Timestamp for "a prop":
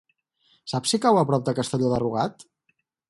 1.19-1.45